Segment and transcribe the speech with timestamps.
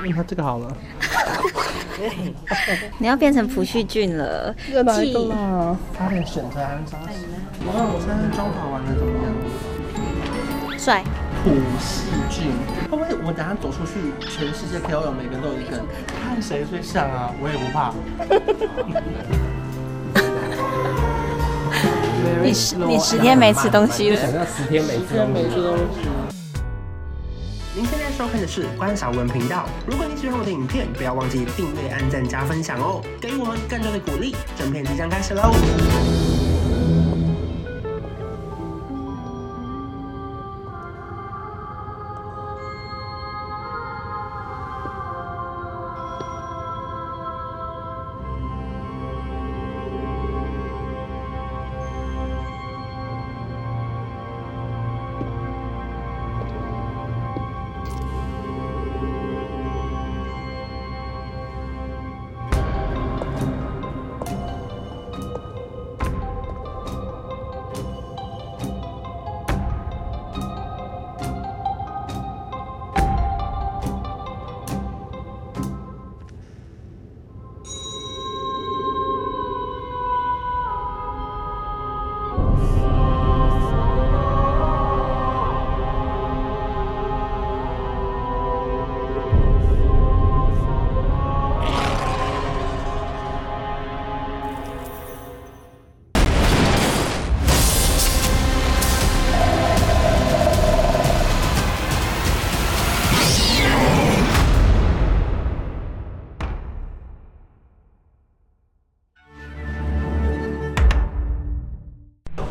[0.00, 0.76] 问他这个好了。
[2.98, 4.52] 你要变成朴叙俊了。
[4.72, 5.76] 要哪一个啦？
[5.96, 6.96] 差点选择安扎。
[6.98, 7.04] 哇，
[7.92, 9.32] 我现在妆发完了怎么样？
[10.78, 11.04] 帅。
[11.44, 12.50] 朴叙俊。
[12.90, 15.84] 会不会我们等下走出去，全世界 KOL 每个人都有一个人，
[16.24, 17.30] 看谁最像啊？
[17.40, 17.92] 我也不怕。
[22.42, 24.16] 你十你十天没吃东西了。
[24.16, 25.42] 想要十天没吃东西。
[27.72, 29.68] 您现在收看的是关少文频道。
[29.86, 34.34] 如果你喜欢我的影片，不要忘记订阅、按赞、加分享哦，给予我们更多的鼓励。
[34.58, 35.54] 正片即将开始喽！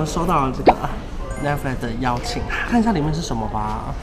[0.00, 0.74] 们收到了这个
[1.44, 3.94] Netflix 的邀请，看一下里面是什么吧。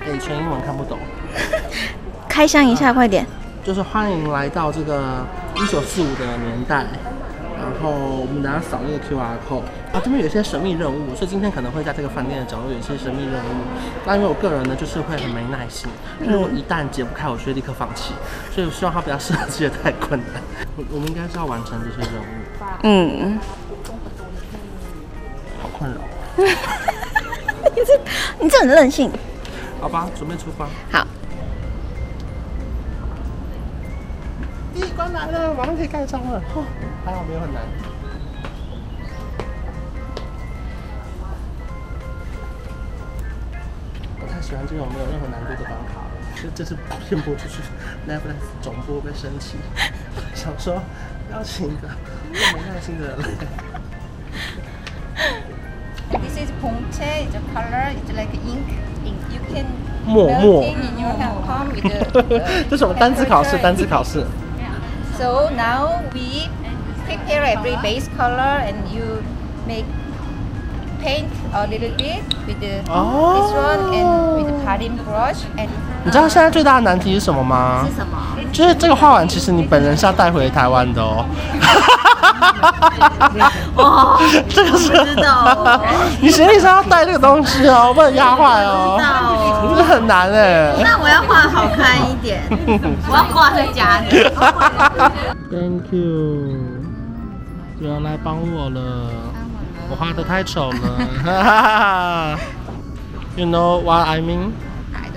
[0.00, 0.98] 哎、欸，全英文看不懂。
[2.28, 3.24] 开箱一下，啊、快点。
[3.62, 5.24] 就是欢迎来到这个
[5.54, 6.84] 一九四五的年代。
[7.56, 9.62] 然后我们等下扫那个 QR code。
[9.92, 13.62] 啊，这边有一些神秘任务，所以今天可能会在这个饭店的角落有一些神秘任务。
[14.04, 15.88] 那因为我个人呢，就是会很没耐心，
[16.20, 18.12] 因为我一旦解不开，我就会立刻放弃。
[18.50, 20.42] 所以我希望他不要设计的太困难。
[20.76, 22.24] 我我们应该是要完成这些任务。
[22.82, 23.38] 嗯。
[25.80, 26.00] 困扰，
[27.74, 27.98] 你这
[28.38, 29.10] 你这很任性。
[29.80, 30.66] 好吧，准备出发。
[30.92, 31.06] 好。
[34.74, 36.38] 第一关来了，马上可以盖章了。
[36.54, 36.64] 哦，
[37.02, 37.62] 还好没有很难。
[44.20, 46.10] 我太喜欢这种没有任何难度的关卡了。
[46.36, 46.76] 这这次
[47.08, 47.62] 骗播出去
[48.06, 49.56] ，Netflix 总播被生气，
[50.34, 50.74] 想说
[51.32, 51.88] 邀请一个
[52.32, 53.69] 没耐心的人来。
[56.59, 57.23] This is Pongche.
[57.23, 57.95] It's a color.
[57.95, 58.67] It's like ink.
[59.05, 59.15] Ink.
[59.31, 59.67] You can
[60.05, 60.63] 墨墨。
[60.63, 62.41] In your hand palm with the.
[62.69, 63.57] 这什么单词考试？
[63.59, 64.25] 单词考试。
[65.17, 66.49] So now we
[67.07, 69.23] prepare every base color and you
[69.65, 69.85] make
[71.01, 75.69] paint a little bit with the this one and with the pattern brush and.
[76.03, 77.85] 你知道现在最大的难题是什么吗？
[77.89, 78.17] 是什么？
[78.51, 81.25] 就是这个画完，其实你本人是要带回台湾的哦。
[83.76, 84.18] 哇，
[84.48, 85.80] 这个是知道。
[86.20, 88.96] 你行李箱要带这个东西哦，不能压坏哦。
[88.98, 89.74] 知道哦。
[89.76, 90.74] 这很难哎。
[90.82, 92.42] 那我要画好看一点，
[93.08, 94.08] 我要挂在家里。
[95.50, 96.58] Thank you，
[97.80, 98.80] 有人来帮我了。
[99.90, 102.38] 我画的太丑了。
[103.36, 104.52] You know what I mean?
[104.92, 105.08] I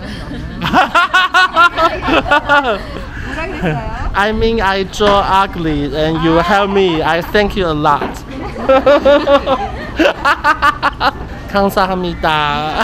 [4.34, 7.02] mean I draw ugly and you help me.
[7.02, 8.10] I thank you a lot.
[11.50, 12.84] 康萨哈密达，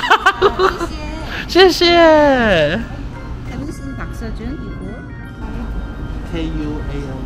[1.47, 1.85] 谢谢。
[1.97, 5.01] Have you seen Park Seo-joon before?
[6.31, 7.17] K U A N。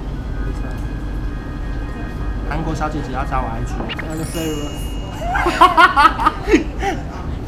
[2.49, 3.73] 韩国小姐姐要加我 IG。
[4.07, 4.93] 那个 Ferris。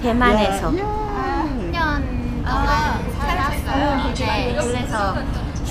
[0.02, 0.74] 天麦那首。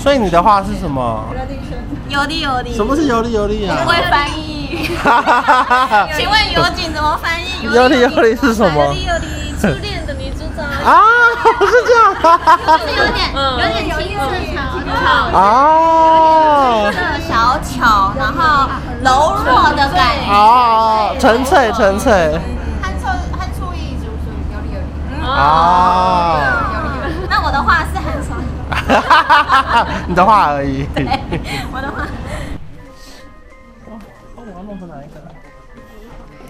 [0.05, 1.19] 所以你的话是什么？
[2.09, 2.75] 有理有理。
[2.75, 3.75] 什么是有理有理啊？
[3.83, 4.87] 不会翻译。
[6.15, 7.63] 请问有景怎么翻译？
[7.73, 8.83] 有理有理是什么？
[8.83, 10.61] 有理有理，初恋的女主角。
[10.61, 11.01] 啊，
[11.59, 12.13] 是这样。
[12.77, 14.21] 就是有点有点青涩
[14.53, 14.61] 小
[14.93, 15.01] 巧。
[15.33, 16.93] 哦。
[17.27, 18.69] 小巧，然后
[19.03, 19.09] 柔
[19.43, 20.31] 弱的感觉。
[20.31, 22.39] 哦，纯粹纯粹。
[25.27, 26.37] 啊，
[27.27, 27.94] 那我的话是
[30.07, 30.85] 你的话而已。
[31.71, 32.07] 我的话。
[33.89, 33.99] 哇，
[34.35, 35.15] 我要弄成哪一个？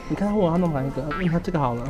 [0.07, 1.01] 你看我要弄哪一个？
[1.17, 1.89] 问他这个好了。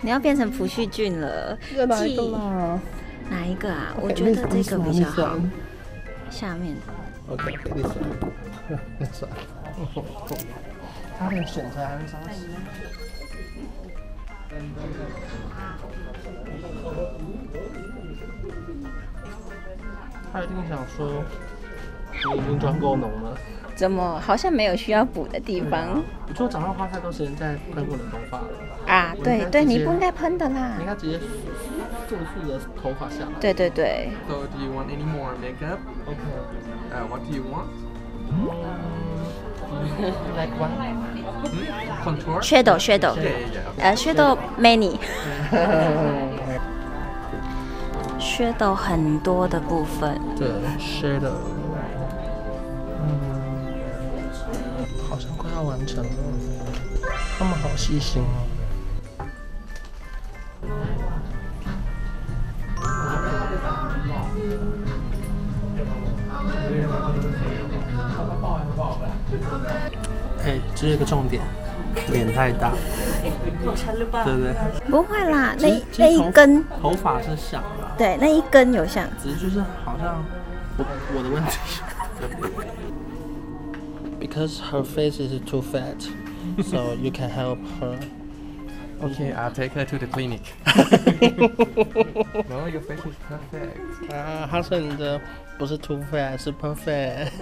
[0.00, 1.58] 你要变成朴叙俊了。
[1.76, 2.78] 要哪一个啦？
[3.28, 3.92] 哪一个啊？
[4.00, 5.36] 我觉得这个比较好。
[6.30, 6.80] 下面的。
[7.28, 7.94] OK，这里算，
[8.98, 9.30] 这算。
[11.18, 12.36] 差点选择安上去。
[20.32, 21.22] 他一定想说，
[22.34, 23.36] 你已经赚够浓了。
[23.74, 25.80] 怎么好像没有需要补的地方？
[25.80, 28.48] 啊、我觉得早上花太多时间在喷我的头发了。
[28.86, 30.74] 啊，对对，你不应该喷的啦。
[30.76, 31.18] 你应该直接
[32.08, 33.32] 速速的头发下来。
[33.40, 34.10] 对对对。
[34.28, 35.78] So do you want any more makeup?
[36.06, 36.36] Okay.
[36.92, 37.68] Uh, what do you want?
[40.36, 40.70] Like what?
[42.04, 42.42] Contour.
[42.42, 43.14] Shadow, shadow.
[43.16, 43.82] Yeah, yeah.
[43.82, 44.98] 呃，shadow many.
[48.22, 50.20] Shadow 很多的部分。
[50.38, 50.48] 对
[50.78, 51.32] ，shadow。
[55.10, 56.10] 好像快要完成了，
[57.38, 58.46] 他们好细心哦。
[70.44, 71.42] 哎，这是个重点，
[72.10, 72.72] 脸太大，
[73.22, 74.54] 对不对？
[74.90, 75.68] 不会啦，那
[75.98, 80.24] 那一根头发是像的，对，那一根有像，只是就是好像
[80.78, 80.84] 我
[81.16, 81.58] 我的问题。
[84.20, 86.08] Because her face is too fat,
[86.62, 87.96] so you can help her.
[89.02, 90.42] Okay, I'll take her to the clinic.
[92.48, 94.14] no, your face is perfect.
[94.14, 95.20] 啊，他说你的
[95.58, 97.32] 不是 too fat，是 perfect。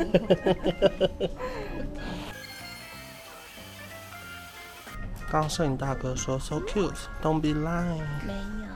[5.30, 6.92] 刚摄影大哥说 so cute,
[7.22, 8.02] don't be lying。
[8.26, 8.66] 没有，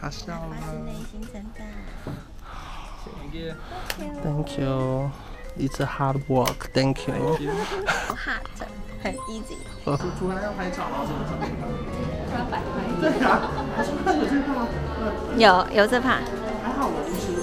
[0.00, 0.54] 他笑了。
[0.60, 1.66] 发自内心称赞。
[4.22, 5.10] Thank you.
[5.58, 6.70] It's a hard work.
[6.72, 7.36] Thank you.
[8.14, 8.46] Hard，
[9.02, 9.56] 很 easy。
[9.84, 11.04] 主主人要拍照吗？
[11.04, 11.50] 这个照片。
[13.00, 13.04] 对
[14.16, 14.48] 有这怕。
[15.36, 16.20] 有有这怕。
[16.62, 17.41] 还好我无时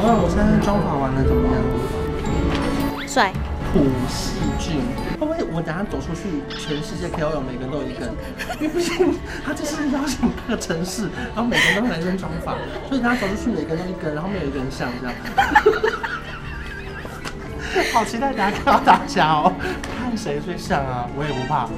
[0.00, 1.60] 我看我现在妆发完了怎么样？
[3.06, 3.34] 帅。
[3.70, 4.80] 普细俊，
[5.20, 8.08] 会不会我等下走出去，全世界 KOL 每个人都有一根？
[8.58, 9.12] 因为不行，
[9.44, 12.56] 他就是邀请各个城市，然后每个人都来一根妆发，
[12.88, 15.14] 所以等下走出去，每个人都一根，然后没有一个人像这样。
[17.92, 19.52] 好期待等下看到大家哦，
[20.00, 21.06] 看谁最像啊？
[21.14, 21.68] 我也不怕。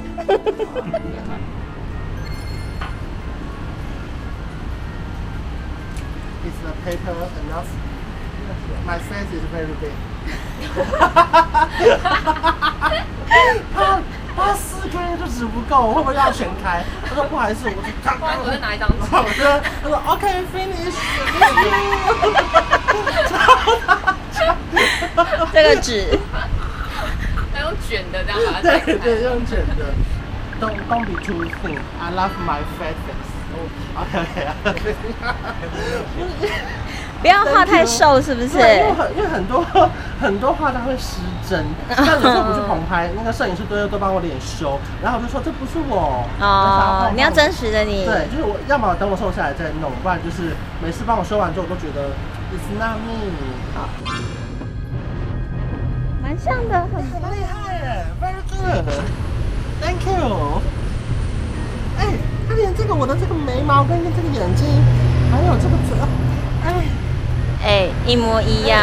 [6.47, 7.67] Is the paper enough?
[8.85, 9.93] My face is very big.
[13.73, 14.01] 他
[14.35, 16.83] 他四颗就纸不够，会不会要全开？
[17.07, 18.95] 他说不好意思，我刚刚我再拿一张纸。
[18.99, 20.97] 我说他说 OK finish。
[25.53, 26.19] 这个纸，
[27.53, 28.61] 他用卷的这样把它。
[28.61, 29.93] 对对，用卷的。
[30.59, 31.79] Don't don't be too thin.
[31.99, 33.31] I love my fat face.
[33.95, 34.13] OK
[34.65, 34.95] OK。
[37.23, 38.59] 不要画太瘦，是不是？
[38.59, 39.63] 因为很因为很多
[40.19, 41.63] 很多画它会失真，
[41.95, 46.27] 像有时候我去棚拍，那个摄影师都都帮我脸修，然后我就说这不是我。
[46.41, 48.03] 哦，你要真实的你。
[48.03, 50.51] 对，就是我要么等我瘦下来再弄，不然就是
[50.83, 52.11] 每次帮我修完之后，我都觉得
[52.51, 53.15] It's not me。
[53.73, 53.87] 好，
[56.21, 56.99] 蛮像的， 很
[57.31, 60.61] 厉害耶，Very good，Thank you。
[61.99, 64.67] 哎，他连这个我的这个眉毛跟这个眼睛，
[65.31, 65.95] 还有这个嘴，
[66.67, 66.83] 哎。
[67.65, 68.79] 哎，一模一样，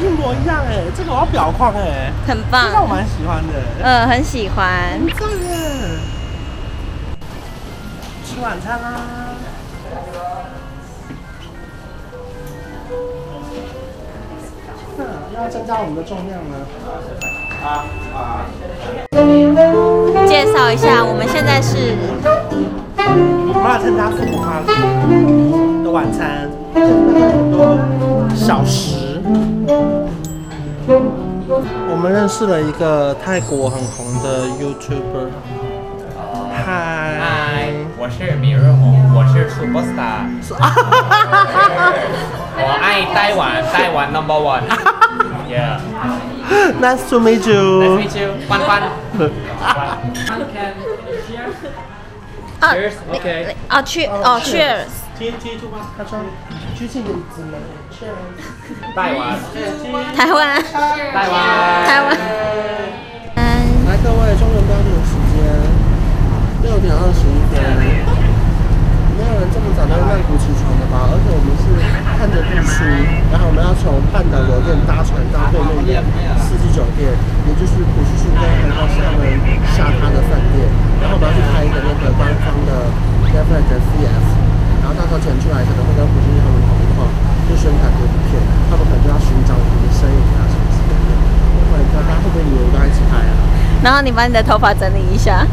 [0.00, 5.00] 一模一样哎，这个我要表框哎，很棒，这个我蛮喜欢的，嗯，很喜欢。
[5.18, 5.98] 赞耶！
[8.24, 9.00] 吃晚餐啦！
[15.34, 16.56] 要增加我们的重量呢。
[17.62, 17.84] 啊
[18.14, 18.46] 啊！
[20.26, 21.96] 介绍一下，我们现在是，
[22.96, 24.60] 我们要参加父母花
[25.82, 26.48] 的晚餐。
[28.34, 29.20] 小时，
[30.86, 35.30] 我们认识了一个泰国很红的 YouTuber。
[36.64, 40.26] 嗨，我是米日红，我是 Superstar。
[42.56, 44.62] 我爱台湾，台湾 Number One。
[45.48, 45.80] Yeah。
[46.80, 47.82] Nice to meet you。
[47.82, 48.28] Nice to meet you。
[48.46, 48.82] 关关。
[52.60, 52.94] Cheers。
[53.12, 53.56] OK。
[53.68, 54.10] 啊，Cheers。
[54.10, 55.09] 哦，Cheers。
[55.20, 55.92] T T Two 吗？
[55.98, 56.16] 他说
[56.74, 57.60] 举起椅子来
[57.92, 58.16] ，Cheers。
[58.96, 59.36] 台湾。
[60.16, 60.64] 台湾。
[60.64, 61.36] 台湾。
[61.84, 62.16] 台湾。
[63.36, 65.44] 来，各位，中文标准时间
[66.62, 67.60] 六点二十一分。
[69.12, 71.12] 没有人这么早在曼谷起床的吧？
[71.12, 71.68] 而且我们是
[72.16, 72.80] 看着日出，
[73.30, 76.08] 然后我们要从半岛酒店搭船到对面的
[93.82, 95.46] 然后你把你的头发整理一下，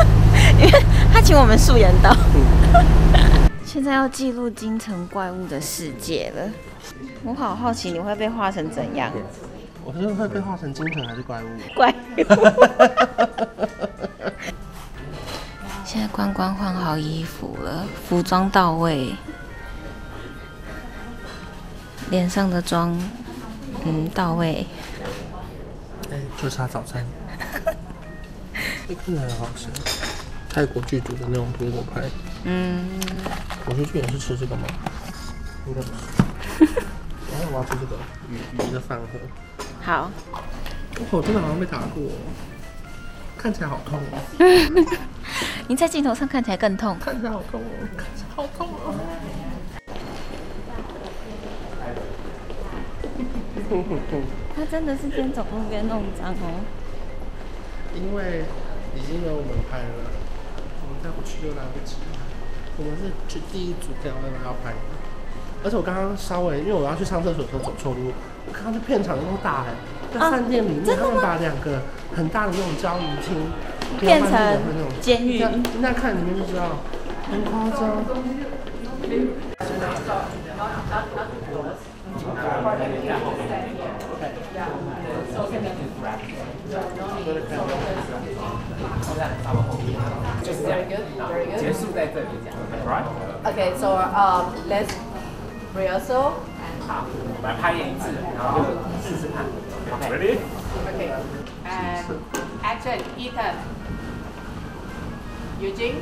[0.58, 0.70] 因为
[1.12, 2.16] 他请我们素颜到。
[3.64, 6.50] 现在要记录京城怪物的世界了，
[7.24, 9.10] 我好好奇你会被画成怎样？
[9.84, 11.46] 我是会被画成京城还是怪物？
[11.74, 11.94] 怪物。
[15.84, 19.14] 现在关关换好衣服了，服装到位，
[22.10, 22.98] 脸上的妆，
[23.84, 24.66] 嗯，到位。
[26.10, 27.04] 哎，就差早餐。
[28.86, 29.68] 这看起来很好吃，
[30.50, 32.02] 泰国剧组的那种苹果派。
[32.44, 32.84] 嗯。
[33.66, 34.62] 我说去也是吃这个吗？
[35.66, 35.92] 应该不是。
[37.32, 37.96] 然后我要吃这个
[38.28, 38.36] 鱼
[38.68, 39.06] 鱼的饭盒。
[39.80, 40.10] 好。
[41.10, 42.02] 我真的好像被打过，
[43.38, 44.18] 看起来好痛哦。
[45.66, 46.96] 你在镜头上看起来更痛。
[47.00, 48.94] 看起来好痛哦，看起来好痛哦。
[54.54, 56.60] 他真的是边走路边弄脏哦。
[57.94, 58.44] 因为
[58.96, 60.08] 已经有我们拍了，
[60.82, 62.16] 我们再不去就来不及了。
[62.78, 64.78] 我们是去第一组片，我们要拍的。
[65.62, 68.12] 而且我刚刚稍微，因为我要去上厕所的时候走错路，
[68.46, 69.74] 我看到这片场那么大，哎，
[70.12, 71.82] 在饭店里面，他们把两个
[72.14, 73.50] 很大的那种交易厅
[73.98, 74.30] 变成
[75.00, 75.42] 监狱。
[75.80, 76.80] 那看里面就知道，
[77.30, 78.04] 很夸张。
[92.85, 93.05] ，right?
[93.45, 94.93] Okay, so uh, let's
[95.75, 96.33] rehearsal.
[96.87, 98.65] 好，我们来拍演一次，然后
[99.01, 99.45] 试试看。
[100.09, 100.37] Ready?
[100.89, 101.09] Okay.
[101.65, 102.03] And
[102.63, 103.55] action, Ethan.
[105.59, 106.01] Eugene.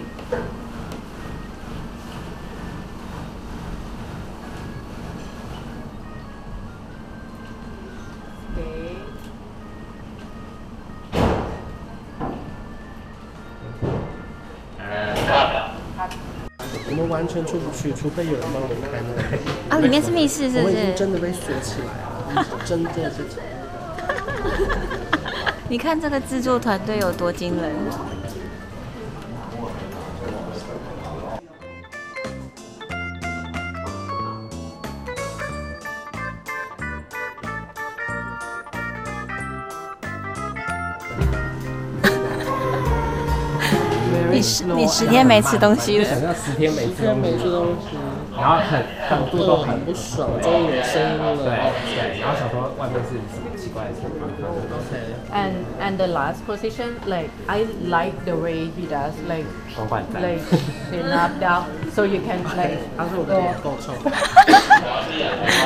[17.47, 19.09] 出不去，除非有人帮我们开门。
[19.71, 20.69] 啊，里面是密室，是不是？
[20.69, 21.87] 我已经真的被锁起来
[22.43, 23.25] 了，真的是。
[25.69, 27.73] 你看这个制作团队有多惊人。
[44.43, 47.23] 十你十天没吃东西了，想要十天没吃东
[47.81, 47.97] 西，
[48.37, 51.37] 然后很很多都很不爽，终于有声音了。
[51.37, 54.13] 对对，然后想说外面是什么奇怪的情况。
[55.33, 59.47] And and the last position, like I like the way he does, like
[60.21, 60.43] like
[61.13, 62.79] up down, so you can like.
[62.97, 63.95] 他说我的脸够臭。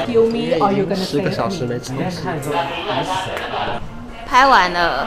[0.07, 1.05] Kill me or you gonna save me?
[1.05, 2.23] 十个小时没吃东西。
[4.27, 5.07] 拍完了。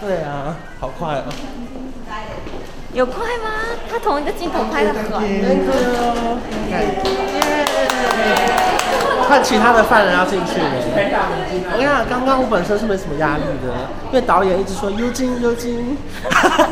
[0.00, 1.24] 对啊，好快哦。
[2.96, 3.50] 有快吗？
[3.90, 5.22] 他同一个镜头拍的很短。
[9.28, 10.64] 看其他的犯人要进去了。
[10.72, 13.68] 我跟你讲，刚刚我本身是没什么压力的，
[14.06, 15.98] 因为导演一直说幽静幽静，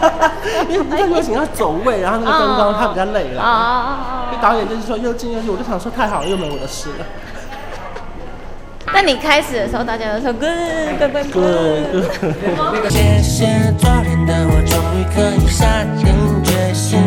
[0.71, 3.43] 因为这个景要走位，然后那个灯光他比较累了。
[3.43, 7.05] 啊因为导演就是说幽静幽静，我就想说太好了，又没我的事了。
[8.95, 10.49] 那你开始的时候，大家都说 good
[10.99, 12.15] good good good。
[14.27, 16.99] 的我，终于可以下定决心，